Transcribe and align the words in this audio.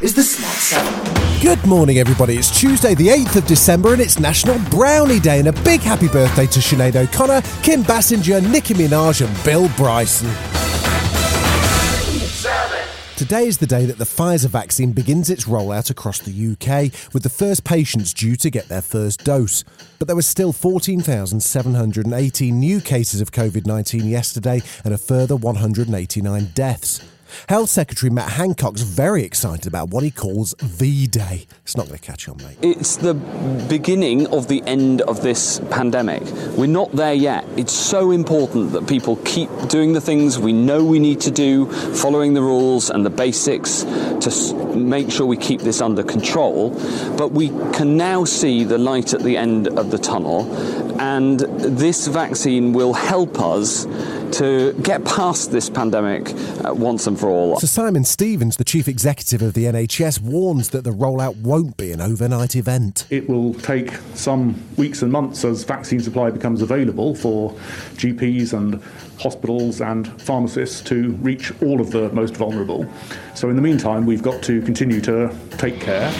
is 0.00 0.14
the 0.14 0.22
Smart 0.22 0.54
Seven. 0.54 0.94
Good 1.42 1.66
morning, 1.66 1.98
everybody. 1.98 2.36
It's 2.36 2.56
Tuesday, 2.56 2.94
the 2.94 3.08
8th 3.08 3.34
of 3.36 3.44
December, 3.46 3.92
and 3.92 4.00
it's 4.00 4.20
National 4.20 4.56
Brownie 4.70 5.18
Day. 5.18 5.40
And 5.40 5.48
a 5.48 5.52
big 5.64 5.80
happy 5.80 6.06
birthday 6.08 6.46
to 6.46 6.60
Sinead 6.60 6.94
O'Connor, 6.94 7.42
Kim 7.62 7.82
Basinger, 7.82 8.40
Nicki 8.48 8.74
Minaj, 8.74 9.26
and 9.26 9.44
Bill 9.44 9.68
Bryson. 9.76 10.30
Today 13.16 13.48
is 13.48 13.58
the 13.58 13.66
day 13.66 13.86
that 13.86 13.98
the 13.98 14.04
Pfizer 14.04 14.46
vaccine 14.46 14.92
begins 14.92 15.28
its 15.28 15.46
rollout 15.46 15.90
across 15.90 16.20
the 16.20 16.30
UK, 16.30 16.92
with 17.12 17.24
the 17.24 17.28
first 17.28 17.64
patients 17.64 18.14
due 18.14 18.36
to 18.36 18.50
get 18.50 18.68
their 18.68 18.82
first 18.82 19.24
dose. 19.24 19.64
But 19.98 20.06
there 20.06 20.14
were 20.14 20.22
still 20.22 20.52
14,718 20.52 22.60
new 22.60 22.80
cases 22.80 23.20
of 23.20 23.32
COVID 23.32 23.66
19 23.66 24.06
yesterday 24.06 24.62
and 24.84 24.94
a 24.94 24.98
further 24.98 25.34
189 25.34 26.52
deaths. 26.54 27.00
Health 27.48 27.70
Secretary 27.70 28.10
Matt 28.10 28.32
Hancock's 28.32 28.82
very 28.82 29.24
excited 29.24 29.66
about 29.66 29.90
what 29.90 30.02
he 30.04 30.10
calls 30.10 30.54
V 30.60 31.06
Day. 31.06 31.46
It's 31.62 31.76
not 31.76 31.86
going 31.86 31.98
to 31.98 32.04
catch 32.04 32.28
on, 32.28 32.38
mate. 32.38 32.58
It's 32.62 32.96
the 32.96 33.14
beginning 33.68 34.26
of 34.28 34.48
the 34.48 34.62
end 34.62 35.02
of 35.02 35.22
this 35.22 35.60
pandemic. 35.70 36.22
We're 36.56 36.66
not 36.66 36.92
there 36.92 37.14
yet. 37.14 37.44
It's 37.56 37.72
so 37.72 38.10
important 38.10 38.72
that 38.72 38.88
people 38.88 39.16
keep 39.24 39.50
doing 39.68 39.92
the 39.92 40.00
things 40.00 40.38
we 40.38 40.52
know 40.52 40.84
we 40.84 40.98
need 40.98 41.20
to 41.22 41.30
do, 41.30 41.66
following 41.94 42.34
the 42.34 42.42
rules 42.42 42.90
and 42.90 43.04
the 43.04 43.10
basics 43.10 43.82
to 43.82 44.54
make 44.74 45.10
sure 45.10 45.26
we 45.26 45.36
keep 45.36 45.60
this 45.60 45.80
under 45.80 46.02
control. 46.02 46.70
But 47.16 47.32
we 47.32 47.48
can 47.72 47.96
now 47.96 48.24
see 48.24 48.64
the 48.64 48.78
light 48.78 49.14
at 49.14 49.22
the 49.22 49.36
end 49.36 49.68
of 49.68 49.90
the 49.90 49.98
tunnel, 49.98 50.44
and 50.98 51.40
this 51.40 52.06
vaccine 52.06 52.72
will 52.72 52.92
help 52.92 53.38
us 53.40 53.86
to 54.32 54.72
get 54.82 55.04
past 55.04 55.52
this 55.52 55.70
pandemic 55.70 56.30
uh, 56.64 56.74
once 56.74 57.06
and 57.06 57.18
for 57.18 57.28
all. 57.28 57.58
So 57.58 57.66
Simon 57.66 58.04
Stevens, 58.04 58.56
the 58.56 58.64
chief 58.64 58.88
executive 58.88 59.42
of 59.42 59.54
the 59.54 59.64
NHS, 59.64 60.20
warns 60.20 60.70
that 60.70 60.84
the 60.84 60.90
rollout 60.90 61.40
won't 61.40 61.76
be 61.76 61.92
an 61.92 62.00
overnight 62.00 62.54
event. 62.54 63.06
It 63.10 63.28
will 63.28 63.54
take 63.54 63.92
some 64.14 64.62
weeks 64.76 65.02
and 65.02 65.10
months 65.10 65.44
as 65.44 65.64
vaccine 65.64 66.00
supply 66.00 66.30
becomes 66.30 66.62
available 66.62 67.14
for 67.14 67.52
GPs 67.96 68.52
and 68.52 68.82
hospitals 69.20 69.80
and 69.80 70.20
pharmacists 70.20 70.80
to 70.82 71.12
reach 71.14 71.52
all 71.62 71.80
of 71.80 71.90
the 71.90 72.10
most 72.10 72.36
vulnerable. 72.36 72.86
So, 73.34 73.50
in 73.50 73.56
the 73.56 73.62
meantime, 73.62 74.06
we've 74.06 74.22
got 74.22 74.42
to 74.44 74.62
continue 74.62 75.00
to 75.02 75.34
take 75.58 75.80
care. 75.80 76.12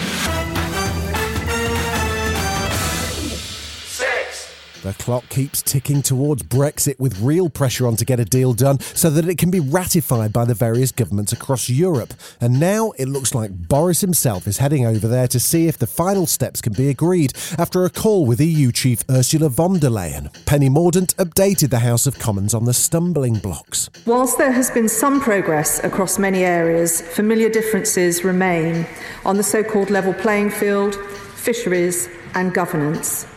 The 4.89 4.95
clock 4.95 5.29
keeps 5.29 5.61
ticking 5.61 6.01
towards 6.01 6.41
Brexit 6.41 6.99
with 6.99 7.21
real 7.21 7.47
pressure 7.47 7.85
on 7.85 7.95
to 7.97 8.05
get 8.05 8.19
a 8.19 8.25
deal 8.25 8.53
done 8.53 8.79
so 8.79 9.11
that 9.11 9.29
it 9.29 9.37
can 9.37 9.51
be 9.51 9.59
ratified 9.59 10.33
by 10.33 10.45
the 10.45 10.55
various 10.55 10.91
governments 10.91 11.31
across 11.31 11.69
Europe. 11.69 12.15
And 12.41 12.59
now 12.59 12.93
it 12.97 13.07
looks 13.07 13.35
like 13.35 13.51
Boris 13.51 14.01
himself 14.01 14.47
is 14.47 14.57
heading 14.57 14.87
over 14.87 15.07
there 15.07 15.27
to 15.27 15.39
see 15.39 15.67
if 15.67 15.77
the 15.77 15.85
final 15.85 16.25
steps 16.25 16.59
can 16.59 16.73
be 16.73 16.89
agreed 16.89 17.33
after 17.59 17.85
a 17.85 17.91
call 17.91 18.25
with 18.25 18.41
EU 18.41 18.71
Chief 18.71 19.03
Ursula 19.11 19.49
von 19.49 19.77
der 19.77 19.89
Leyen. 19.89 20.33
Penny 20.47 20.69
Mordaunt 20.69 21.13
updated 21.17 21.69
the 21.69 21.85
House 21.85 22.07
of 22.07 22.17
Commons 22.17 22.55
on 22.55 22.65
the 22.65 22.73
stumbling 22.73 23.35
blocks. 23.35 23.91
Whilst 24.07 24.39
there 24.39 24.51
has 24.51 24.71
been 24.71 24.89
some 24.89 25.21
progress 25.21 25.83
across 25.83 26.17
many 26.17 26.43
areas, 26.43 26.99
familiar 26.99 27.49
differences 27.49 28.23
remain 28.23 28.87
on 29.23 29.37
the 29.37 29.43
so 29.43 29.63
called 29.63 29.91
level 29.91 30.15
playing 30.15 30.49
field, 30.49 30.95
fisheries, 31.35 32.09
and 32.33 32.55
governance. 32.55 33.27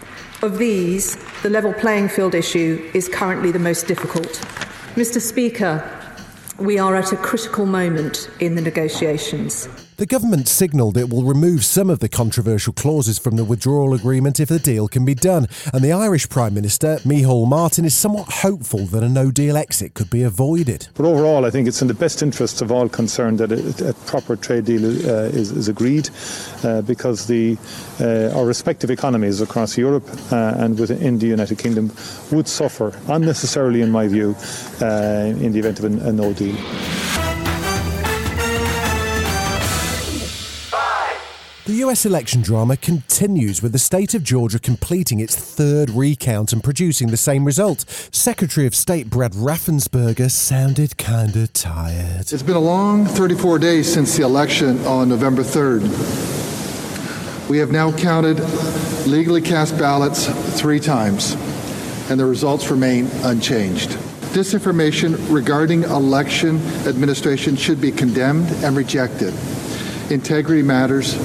Of 0.42 0.58
these, 0.58 1.16
the 1.44 1.50
level 1.50 1.72
playing 1.72 2.08
field 2.08 2.34
issue 2.34 2.90
is 2.94 3.08
currently 3.08 3.52
the 3.52 3.60
most 3.60 3.86
difficult. 3.86 4.26
Mr. 4.96 5.20
Speaker, 5.20 5.88
we 6.58 6.80
are 6.80 6.96
at 6.96 7.12
a 7.12 7.16
critical 7.16 7.64
moment 7.64 8.28
in 8.40 8.56
the 8.56 8.60
negotiations. 8.60 9.68
The 10.02 10.06
government 10.06 10.48
signalled 10.48 10.96
it 10.96 11.10
will 11.10 11.22
remove 11.22 11.64
some 11.64 11.88
of 11.88 12.00
the 12.00 12.08
controversial 12.08 12.72
clauses 12.72 13.20
from 13.20 13.36
the 13.36 13.44
withdrawal 13.44 13.94
agreement 13.94 14.40
if 14.40 14.48
the 14.48 14.58
deal 14.58 14.88
can 14.88 15.04
be 15.04 15.14
done, 15.14 15.46
and 15.72 15.80
the 15.80 15.92
Irish 15.92 16.28
Prime 16.28 16.54
Minister, 16.54 16.96
Micheál 17.04 17.46
Martin, 17.46 17.84
is 17.84 17.94
somewhat 17.94 18.28
hopeful 18.28 18.80
that 18.86 19.04
a 19.04 19.08
no 19.08 19.30
deal 19.30 19.56
exit 19.56 19.94
could 19.94 20.10
be 20.10 20.24
avoided. 20.24 20.88
But 20.94 21.06
overall, 21.06 21.44
I 21.44 21.50
think 21.50 21.68
it's 21.68 21.82
in 21.82 21.86
the 21.86 21.94
best 21.94 22.20
interests 22.20 22.60
of 22.60 22.72
all 22.72 22.88
concerned 22.88 23.38
that 23.38 23.52
a, 23.52 23.90
a 23.90 23.92
proper 24.06 24.34
trade 24.34 24.64
deal 24.64 24.84
uh, 24.84 25.26
is, 25.26 25.52
is, 25.52 25.68
agreed, 25.68 26.10
uh, 26.64 26.82
because 26.82 27.28
the, 27.28 27.56
uh, 28.00 28.36
our 28.36 28.44
respective 28.44 28.90
economies 28.90 29.40
across 29.40 29.78
Europe 29.78 30.08
uh, 30.32 30.54
and 30.56 30.80
within 30.80 31.20
the 31.20 31.28
United 31.28 31.58
Kingdom 31.58 31.92
would 32.32 32.48
suffer 32.48 32.92
unnecessarily, 33.06 33.82
in 33.82 33.92
my 33.92 34.08
view, 34.08 34.34
uh, 34.80 35.32
in 35.38 35.52
the 35.52 35.60
event 35.60 35.78
of 35.78 35.84
a, 35.84 36.08
a 36.08 36.12
no 36.12 36.32
deal. 36.32 36.56
The 41.64 41.74
US 41.74 42.04
election 42.04 42.42
drama 42.42 42.76
continues 42.76 43.62
with 43.62 43.70
the 43.70 43.78
state 43.78 44.14
of 44.14 44.24
Georgia 44.24 44.58
completing 44.58 45.20
its 45.20 45.36
third 45.36 45.90
recount 45.90 46.52
and 46.52 46.60
producing 46.60 47.06
the 47.06 47.16
same 47.16 47.44
result. 47.44 47.84
Secretary 48.10 48.66
of 48.66 48.74
State 48.74 49.08
Brad 49.08 49.30
Raffensperger 49.34 50.28
sounded 50.28 50.96
kinda 50.96 51.46
tired. 51.46 52.32
It's 52.32 52.42
been 52.42 52.56
a 52.56 52.58
long 52.58 53.06
34 53.06 53.60
days 53.60 53.86
since 53.86 54.16
the 54.16 54.24
election 54.24 54.84
on 54.84 55.08
November 55.08 55.44
3rd. 55.44 55.82
We 57.48 57.58
have 57.58 57.70
now 57.70 57.92
counted 57.92 58.42
legally 59.06 59.40
cast 59.40 59.78
ballots 59.78 60.26
three 60.58 60.80
times, 60.80 61.36
and 62.10 62.18
the 62.18 62.26
results 62.26 62.72
remain 62.72 63.08
unchanged. 63.22 63.90
Disinformation 64.32 65.16
regarding 65.32 65.84
election 65.84 66.60
administration 66.88 67.54
should 67.54 67.80
be 67.80 67.92
condemned 67.92 68.50
and 68.64 68.76
rejected. 68.76 69.32
Integrity 70.10 70.62
matters, 70.62 71.16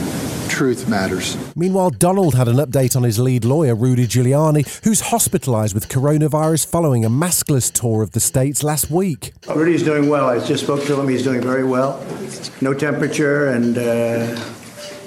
truth 0.48 0.88
matters. 0.88 1.38
Meanwhile, 1.56 1.92
Donald 1.92 2.36
had 2.36 2.48
an 2.48 2.56
update 2.58 2.96
on 2.96 3.04
his 3.04 3.20
lead 3.20 3.46
lawyer, 3.46 3.76
Rudy 3.76 4.08
Giuliani, 4.08 4.66
who's 4.84 5.02
hospitalised 5.02 5.74
with 5.74 5.90
coronavirus 5.90 6.68
following 6.68 7.06
a 7.06 7.10
maskless 7.10 7.72
tour 7.72 8.02
of 8.02 8.12
the 8.12 8.20
states 8.20 8.64
last 8.64 8.90
week. 8.90 9.34
Rudy's 9.54 9.84
doing 9.84 10.10
well. 10.10 10.28
I 10.28 10.40
just 10.46 10.64
spoke 10.64 10.84
to 10.86 11.00
him. 11.00 11.08
He's 11.08 11.24
doing 11.24 11.42
very 11.42 11.64
well. 11.64 12.04
No 12.62 12.74
temperature, 12.74 13.48
and 13.50 13.78
uh, 13.78 14.36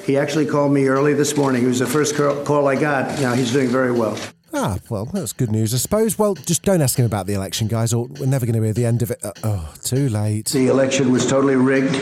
he 0.04 0.16
actually 0.16 0.46
called 0.46 0.72
me 0.72 0.88
early 0.88 1.14
this 1.14 1.36
morning. 1.36 1.64
It 1.64 1.68
was 1.68 1.78
the 1.78 1.86
first 1.86 2.14
call 2.16 2.68
I 2.68 2.74
got. 2.74 3.20
Now 3.20 3.34
he's 3.34 3.52
doing 3.52 3.68
very 3.68 3.92
well. 3.92 4.18
Ah, 4.52 4.78
well, 4.88 5.04
that's 5.06 5.32
good 5.32 5.52
news, 5.52 5.72
I 5.72 5.76
suppose. 5.76 6.18
Well, 6.18 6.34
just 6.34 6.62
don't 6.64 6.80
ask 6.82 6.98
him 6.98 7.06
about 7.06 7.26
the 7.26 7.34
election, 7.34 7.68
guys, 7.68 7.92
or 7.92 8.06
we're 8.06 8.26
never 8.26 8.46
going 8.46 8.56
to 8.56 8.62
hear 8.62 8.72
the 8.72 8.84
end 8.84 9.02
of 9.02 9.12
it. 9.12 9.24
Uh, 9.24 9.32
oh, 9.44 9.74
too 9.82 10.08
late. 10.08 10.46
The 10.46 10.66
election 10.66 11.12
was 11.12 11.24
totally 11.26 11.54
rigged. 11.54 11.94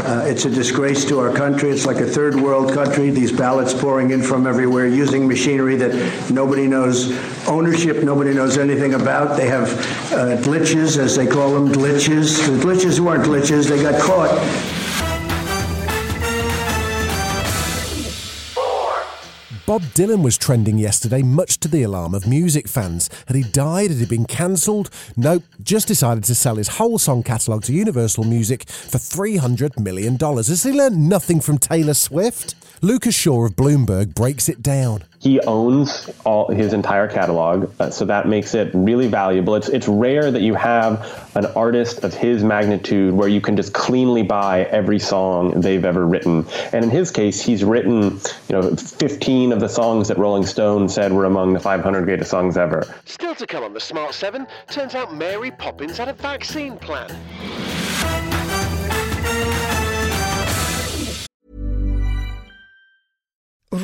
Uh, 0.00 0.22
it's 0.24 0.44
a 0.44 0.50
disgrace 0.50 1.04
to 1.06 1.18
our 1.18 1.32
country. 1.34 1.70
It's 1.70 1.84
like 1.84 1.96
a 1.96 2.06
third 2.06 2.36
world 2.36 2.72
country. 2.72 3.10
These 3.10 3.32
ballots 3.32 3.74
pouring 3.74 4.10
in 4.12 4.22
from 4.22 4.46
everywhere 4.46 4.86
using 4.86 5.26
machinery 5.26 5.74
that 5.76 6.30
nobody 6.30 6.68
knows 6.68 7.10
ownership, 7.48 8.04
nobody 8.04 8.32
knows 8.32 8.56
anything 8.56 8.94
about. 8.94 9.36
They 9.36 9.48
have 9.48 9.68
uh, 10.12 10.36
glitches, 10.42 10.98
as 10.98 11.16
they 11.16 11.26
call 11.26 11.52
them, 11.54 11.72
glitches. 11.72 12.46
The 12.46 12.64
glitches 12.64 13.00
weren't 13.00 13.24
glitches, 13.24 13.68
they 13.68 13.82
got 13.82 14.00
caught. 14.00 14.85
Bob 19.66 19.82
Dylan 19.96 20.22
was 20.22 20.38
trending 20.38 20.78
yesterday, 20.78 21.22
much 21.22 21.58
to 21.58 21.66
the 21.66 21.82
alarm 21.82 22.14
of 22.14 22.24
music 22.24 22.68
fans. 22.68 23.10
Had 23.26 23.34
he 23.34 23.42
died? 23.42 23.90
Had 23.90 23.98
he 23.98 24.06
been 24.06 24.24
cancelled? 24.24 24.90
Nope, 25.16 25.42
just 25.60 25.88
decided 25.88 26.22
to 26.24 26.36
sell 26.36 26.54
his 26.54 26.68
whole 26.68 26.98
song 26.98 27.24
catalogue 27.24 27.64
to 27.64 27.72
Universal 27.72 28.22
Music 28.22 28.68
for 28.68 28.98
$300 28.98 29.76
million. 29.80 30.16
Has 30.20 30.62
he 30.62 30.70
learned 30.70 31.08
nothing 31.08 31.40
from 31.40 31.58
Taylor 31.58 31.94
Swift? 31.94 32.54
Lucas 32.80 33.16
Shaw 33.16 33.46
of 33.46 33.56
Bloomberg 33.56 34.14
breaks 34.14 34.48
it 34.48 34.62
down. 34.62 35.02
He 35.26 35.40
owns 35.40 36.08
all 36.24 36.48
his 36.52 36.72
entire 36.72 37.08
catalog, 37.08 37.68
uh, 37.80 37.90
so 37.90 38.04
that 38.04 38.28
makes 38.28 38.54
it 38.54 38.70
really 38.74 39.08
valuable. 39.08 39.56
It's 39.56 39.68
it's 39.68 39.88
rare 39.88 40.30
that 40.30 40.40
you 40.40 40.54
have 40.54 41.32
an 41.34 41.46
artist 41.46 42.04
of 42.04 42.14
his 42.14 42.44
magnitude 42.44 43.12
where 43.12 43.26
you 43.26 43.40
can 43.40 43.56
just 43.56 43.72
cleanly 43.72 44.22
buy 44.22 44.66
every 44.66 45.00
song 45.00 45.60
they've 45.60 45.84
ever 45.84 46.06
written. 46.06 46.46
And 46.72 46.84
in 46.84 46.90
his 46.90 47.10
case, 47.10 47.40
he's 47.40 47.64
written, 47.64 48.20
you 48.48 48.52
know, 48.52 48.76
15 48.76 49.50
of 49.50 49.58
the 49.58 49.68
songs 49.68 50.06
that 50.06 50.16
Rolling 50.16 50.46
Stone 50.46 50.88
said 50.90 51.12
were 51.12 51.24
among 51.24 51.54
the 51.54 51.60
500 51.60 52.04
greatest 52.04 52.30
songs 52.30 52.56
ever. 52.56 52.86
Still 53.04 53.34
to 53.34 53.48
come 53.48 53.64
on 53.64 53.74
the 53.74 53.80
Smart 53.80 54.14
7, 54.14 54.46
turns 54.70 54.94
out 54.94 55.12
Mary 55.12 55.50
Poppins 55.50 55.98
had 55.98 56.08
a 56.08 56.12
vaccine 56.12 56.76
plan. 56.78 57.10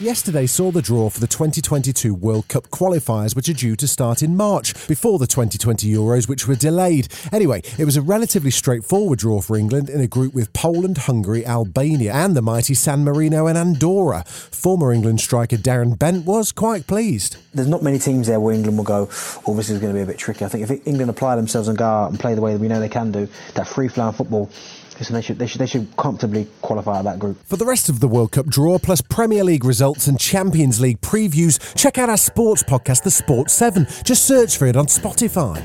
Yesterday 0.00 0.46
saw 0.46 0.72
the 0.72 0.82
draw 0.82 1.08
for 1.08 1.20
the 1.20 1.28
2022 1.28 2.12
World 2.14 2.48
Cup 2.48 2.68
qualifiers, 2.70 3.36
which 3.36 3.48
are 3.48 3.52
due 3.52 3.76
to 3.76 3.86
start 3.86 4.24
in 4.24 4.36
March, 4.36 4.74
before 4.88 5.20
the 5.20 5.26
2020 5.28 5.88
Euros, 5.88 6.28
which 6.28 6.48
were 6.48 6.56
delayed. 6.56 7.06
Anyway, 7.30 7.62
it 7.78 7.84
was 7.84 7.96
a 7.96 8.02
relatively 8.02 8.50
straightforward 8.50 9.20
draw 9.20 9.40
for 9.40 9.56
England 9.56 9.88
in 9.88 10.00
a 10.00 10.08
group 10.08 10.34
with 10.34 10.52
Poland, 10.52 10.98
Hungary, 10.98 11.46
Albania, 11.46 12.12
and 12.12 12.34
the 12.34 12.42
mighty 12.42 12.74
San 12.74 13.04
Marino 13.04 13.46
and 13.46 13.56
Andorra. 13.56 14.24
Former 14.24 14.92
England 14.92 15.20
striker 15.20 15.56
Darren 15.56 15.96
Bent 15.96 16.26
was 16.26 16.50
quite 16.50 16.88
pleased. 16.88 17.36
There's 17.54 17.68
not 17.68 17.84
many 17.84 18.00
teams 18.00 18.26
there 18.26 18.40
where 18.40 18.52
England 18.52 18.76
will 18.76 18.84
go, 18.84 19.08
oh, 19.46 19.54
this 19.54 19.70
is 19.70 19.78
going 19.78 19.92
to 19.92 19.96
be 19.96 20.02
a 20.02 20.06
bit 20.06 20.18
tricky. 20.18 20.44
I 20.44 20.48
think 20.48 20.68
if 20.68 20.88
England 20.88 21.08
apply 21.08 21.36
themselves 21.36 21.68
and 21.68 21.78
go 21.78 21.84
out 21.84 22.10
and 22.10 22.18
play 22.18 22.34
the 22.34 22.40
way 22.40 22.52
that 22.52 22.60
we 22.60 22.66
know 22.66 22.80
they 22.80 22.88
can 22.88 23.12
do, 23.12 23.28
that 23.54 23.68
free 23.68 23.86
flowing 23.86 24.12
football, 24.12 24.50
Listen, 24.98 25.14
they 25.14 25.22
should, 25.22 25.38
they 25.38 25.46
should 25.46 25.60
they 25.60 25.66
should 25.66 25.96
comfortably 25.96 26.46
qualify 26.62 27.02
that 27.02 27.18
group. 27.18 27.38
For 27.44 27.56
the 27.56 27.66
rest 27.66 27.88
of 27.88 28.00
the 28.00 28.08
World 28.08 28.32
Cup 28.32 28.46
draw, 28.46 28.78
plus 28.78 29.00
Premier 29.00 29.44
League 29.44 29.64
results 29.64 30.06
and 30.06 30.18
Champions 30.18 30.80
League 30.80 31.00
previews, 31.00 31.58
check 31.74 31.98
out 31.98 32.08
our 32.08 32.16
sports 32.16 32.62
podcast, 32.62 33.02
The 33.02 33.10
Sports 33.10 33.52
7. 33.54 33.86
Just 34.04 34.24
search 34.24 34.56
for 34.56 34.66
it 34.66 34.76
on 34.76 34.86
Spotify. 34.86 35.62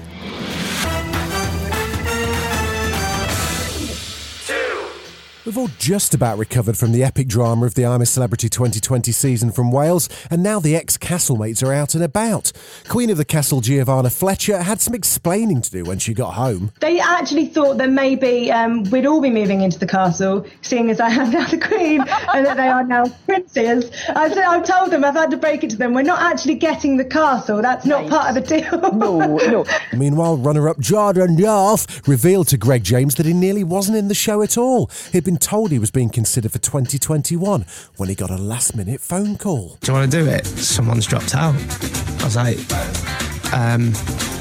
We've 5.50 5.57
all 5.57 5.72
just 5.80 6.13
about 6.13 6.38
recovered 6.38 6.78
from 6.78 6.92
the 6.92 7.04
epic 7.04 7.28
drama 7.28 7.66
of 7.66 7.74
the 7.74 7.84
I'm 7.84 8.04
a 8.04 8.06
Celebrity 8.06 8.50
2020 8.50 9.12
season 9.12 9.51
from 9.51 9.72
Wales, 9.72 10.07
and 10.30 10.44
now 10.44 10.60
the 10.60 10.75
ex 10.75 10.96
Castlemates 10.96 11.66
are 11.66 11.74
out 11.74 11.96
and 11.96 12.04
about. 12.04 12.51
Queen 12.88 13.10
of 13.10 13.18
the 13.18 13.25
Castle 13.25 13.60
Giovanna 13.60 14.12
Fletcher 14.12 14.62
had 14.62 14.80
some 14.80 14.94
explaining 14.94 15.63
to 15.63 15.72
do 15.72 15.84
when 15.86 15.98
she 15.98 16.13
got 16.13 16.36
home. 16.36 16.72
They 16.81 17.00
actually 17.00 17.48
thought 17.48 17.80
that 17.80 17.90
maybe 17.90 18.51
um, 18.51 18.84
we'd 18.92 19.07
all 19.07 19.22
be 19.22 19.31
moving 19.31 19.62
into 19.62 19.80
the 19.80 19.88
castle, 19.88 20.46
seeing 20.62 20.92
as 20.92 21.00
I 21.00 21.10
am 21.10 21.31
now 21.31 21.48
the 21.48 21.57
Queen 21.57 22.01
and 22.31 22.46
that 22.46 22.57
they 22.57 22.68
are 22.68 22.84
now 22.84 23.06
princes. 23.25 23.90
I 24.10 24.30
said, 24.30 24.44
I've 24.44 24.68
told 24.68 24.92
them, 24.92 25.04
I've 25.04 25.16
had 25.16 25.31
to 25.31 25.38
break 25.38 25.63
it 25.63 25.72
to 25.72 25.78
them, 25.78 25.96
we're 25.96 26.04
not 26.04 26.22
actually 26.22 26.56
getting 26.56 26.98
the 26.98 27.06
castle. 27.06 27.63
That's 27.63 27.88
not 27.88 28.07
part 28.07 28.30
of 28.30 28.36
the 28.36 28.42
deal. 28.42 28.80
No, 28.94 29.38
no. 29.38 29.66
Meanwhile, 29.98 30.38
runner 30.38 30.69
up 30.69 30.78
Jordan 30.78 31.36
North 31.36 32.07
revealed 32.07 32.50
to 32.50 32.57
Greg 32.57 32.84
James 32.84 33.16
that 33.16 33.25
he 33.25 33.34
nearly 33.34 33.63
wasn't 33.63 33.98
in 33.98 34.10
the 34.10 34.13
show 34.13 34.44
at 34.44 34.56
all. 34.56 34.92
He'd 35.12 35.24
been 35.24 35.38
told 35.39 35.71
he 35.71 35.80
was 35.80 35.91
being 35.91 36.09
considered 36.09 36.51
for 36.51 36.59
2021 36.59 37.65
when 37.97 38.09
he 38.09 38.15
got 38.15 38.30
a 38.30 38.38
last 38.38 38.75
minute 38.75 39.01
phone 39.01 39.38
call. 39.38 39.77
Do 39.81 39.91
you 39.91 39.97
want 39.97 40.12
to 40.12 40.18
do 40.24 40.30
it? 40.30 40.45
Someone's 40.45 41.07
dropped 41.07 41.36
out. 41.36 41.56
I 41.56 42.24
was 42.24 42.36
like, 42.36 42.57
um, 43.53 43.94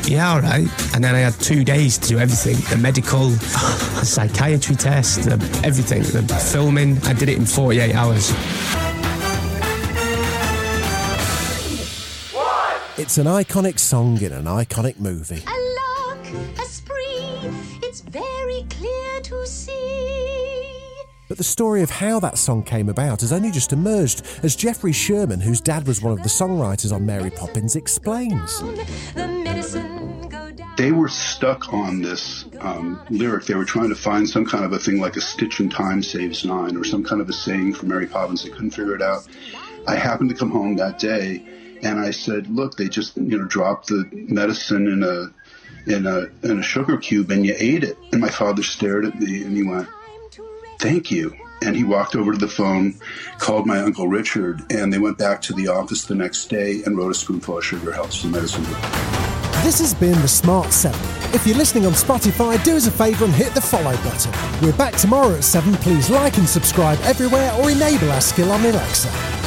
yeah, 0.04 0.32
all 0.32 0.40
right. 0.40 0.68
And 0.94 1.04
then 1.04 1.14
I 1.14 1.20
had 1.20 1.34
two 1.34 1.64
days 1.64 1.98
to 1.98 2.08
do 2.08 2.18
everything 2.18 2.56
the 2.70 2.76
medical, 2.82 3.28
the 3.28 4.04
psychiatry 4.04 4.76
test, 4.76 5.24
the, 5.24 5.32
everything, 5.64 6.02
the 6.02 6.22
filming. 6.52 6.98
I 7.04 7.12
did 7.12 7.28
it 7.28 7.38
in 7.38 7.46
48 7.46 7.94
hours. 7.94 8.30
It's 12.98 13.16
an 13.16 13.26
iconic 13.26 13.78
song 13.78 14.20
in 14.20 14.32
an 14.32 14.46
iconic 14.46 14.98
movie. 14.98 15.44
A 15.46 15.58
lark, 15.78 16.26
a 16.58 16.64
spree, 16.64 17.52
it's 17.80 18.00
very 18.00 18.66
clear 18.68 19.20
to 19.22 19.46
see. 19.46 20.47
But 21.28 21.36
the 21.36 21.44
story 21.44 21.82
of 21.82 21.90
how 21.90 22.20
that 22.20 22.38
song 22.38 22.62
came 22.62 22.88
about 22.88 23.20
has 23.20 23.34
only 23.34 23.50
just 23.50 23.74
emerged, 23.74 24.22
as 24.42 24.56
Jeffrey 24.56 24.92
Sherman, 24.92 25.40
whose 25.40 25.60
dad 25.60 25.86
was 25.86 26.00
one 26.00 26.14
of 26.14 26.22
the 26.22 26.28
songwriters 26.30 26.90
on 26.90 27.04
Mary 27.04 27.30
Poppins, 27.30 27.76
explains. 27.76 28.62
They 30.78 30.90
were 30.92 31.08
stuck 31.08 31.70
on 31.74 32.00
this 32.00 32.46
um, 32.60 32.98
lyric. 33.10 33.44
They 33.44 33.56
were 33.56 33.66
trying 33.66 33.90
to 33.90 33.94
find 33.94 34.26
some 34.26 34.46
kind 34.46 34.64
of 34.64 34.72
a 34.72 34.78
thing 34.78 35.00
like 35.00 35.16
a 35.16 35.20
stitch 35.20 35.60
in 35.60 35.68
time 35.68 36.02
saves 36.02 36.46
nine 36.46 36.76
or 36.76 36.84
some 36.84 37.04
kind 37.04 37.20
of 37.20 37.28
a 37.28 37.32
saying 37.34 37.74
for 37.74 37.84
Mary 37.84 38.06
Poppins. 38.06 38.44
They 38.44 38.50
couldn't 38.50 38.70
figure 38.70 38.94
it 38.94 39.02
out. 39.02 39.28
I 39.86 39.96
happened 39.96 40.30
to 40.30 40.36
come 40.36 40.50
home 40.50 40.76
that 40.76 40.98
day 40.98 41.44
and 41.82 42.00
I 42.00 42.12
said, 42.12 42.48
look, 42.48 42.76
they 42.76 42.88
just, 42.88 43.16
you 43.16 43.36
know, 43.36 43.44
dropped 43.44 43.88
the 43.88 44.08
medicine 44.12 44.86
in 44.86 45.02
a, 45.02 45.92
in 45.92 46.06
a, 46.06 46.28
in 46.46 46.60
a 46.60 46.62
sugar 46.62 46.96
cube 46.96 47.30
and 47.30 47.44
you 47.44 47.54
ate 47.58 47.84
it. 47.84 47.98
And 48.12 48.20
my 48.20 48.28
father 48.28 48.62
stared 48.62 49.04
at 49.04 49.18
me 49.18 49.42
and 49.42 49.56
he 49.56 49.64
went, 49.64 49.88
thank 50.78 51.10
you. 51.10 51.34
And 51.62 51.74
he 51.74 51.82
walked 51.82 52.14
over 52.14 52.32
to 52.32 52.38
the 52.38 52.48
phone, 52.48 52.94
called 53.38 53.66
my 53.66 53.80
uncle 53.80 54.06
Richard, 54.06 54.62
and 54.70 54.92
they 54.92 54.98
went 54.98 55.18
back 55.18 55.42
to 55.42 55.52
the 55.52 55.68
office 55.68 56.04
the 56.04 56.14
next 56.14 56.46
day 56.46 56.82
and 56.86 56.96
wrote 56.96 57.10
a 57.10 57.14
spoonful 57.14 57.58
of 57.58 57.64
sugar 57.64 57.92
helps 57.92 58.22
the 58.22 58.28
medicine. 58.28 58.62
This 59.64 59.80
has 59.80 59.92
been 59.92 60.20
The 60.22 60.28
Smart 60.28 60.72
7. 60.72 60.98
If 61.34 61.46
you're 61.46 61.56
listening 61.56 61.84
on 61.84 61.92
Spotify, 61.92 62.62
do 62.62 62.76
us 62.76 62.86
a 62.86 62.92
favour 62.92 63.24
and 63.24 63.34
hit 63.34 63.54
the 63.54 63.60
follow 63.60 63.96
button. 63.96 64.32
We're 64.62 64.76
back 64.76 64.94
tomorrow 64.94 65.34
at 65.34 65.44
7. 65.44 65.74
Please 65.74 66.10
like 66.10 66.38
and 66.38 66.48
subscribe 66.48 66.98
everywhere 67.02 67.52
or 67.54 67.70
enable 67.70 68.10
our 68.12 68.20
skill 68.20 68.52
on 68.52 68.64
Alexa. 68.64 69.37